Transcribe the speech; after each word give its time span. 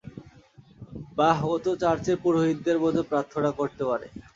বাহ, 1.17 1.37
ও 1.47 1.65
তো 1.65 1.71
চার্চের 1.81 2.17
পুরোহিতদের 2.23 2.77
মতো 2.83 2.99
প্রার্থনা 3.11 3.49
করতে 3.59 3.83
পারে! 3.89 4.07